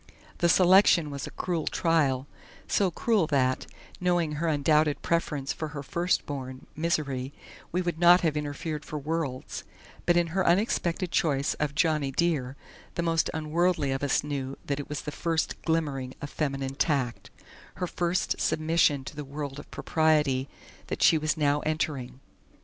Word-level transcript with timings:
The 0.39 0.49
selection 0.49 1.11
was 1.11 1.27
a 1.27 1.37
cruel 1.37 1.67
trial, 1.67 2.25
so 2.67 2.89
cruel 2.89 3.27
that, 3.27 3.67
knowing 3.99 4.31
her 4.31 4.47
undoubted 4.47 5.03
preference 5.03 5.53
for 5.53 5.67
her 5.67 5.83
firstborn, 5.83 6.65
Misery, 6.75 7.33
we 7.71 7.83
would 7.83 7.99
not 7.99 8.21
have 8.21 8.35
interfered 8.35 8.83
for 8.83 8.97
worlds, 8.97 9.63
but 10.07 10.17
in 10.17 10.25
her 10.33 10.43
unexpected 10.43 11.11
choice 11.11 11.53
of 11.59 11.75
"Johnny 11.75 12.09
Dear" 12.09 12.55
the 12.95 13.03
most 13.03 13.29
unworldly 13.31 13.91
of 13.91 14.01
us 14.01 14.23
knew 14.23 14.57
that 14.65 14.79
it 14.79 14.89
was 14.89 15.01
the 15.03 15.11
first 15.11 15.61
glimmering 15.61 16.15
of 16.19 16.31
feminine 16.31 16.73
tact 16.73 17.29
her 17.75 17.85
first 17.85 18.41
submission 18.41 19.03
to 19.03 19.15
the 19.15 19.23
world 19.23 19.59
of 19.59 19.69
propriety 19.69 20.49
that 20.87 21.03
she 21.03 21.19
was 21.19 21.37
now 21.37 21.59
entering. 21.59 22.19